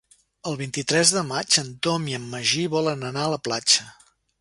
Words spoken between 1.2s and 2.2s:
maig en Tom i